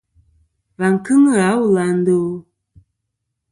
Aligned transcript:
Và 0.79 0.89
kɨŋ 1.05 1.21
ghà 1.33 1.45
a 1.53 1.57
wul 1.61 1.77
à 1.83 1.85
ndo? 1.99 2.17